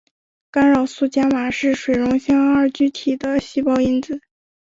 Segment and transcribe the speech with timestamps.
[0.49, 4.19] 干扰素伽玛是水溶性二聚体的细胞因子。